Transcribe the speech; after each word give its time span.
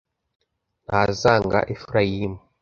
ntazanga 0.85 1.59
Efurayimu 1.73 2.39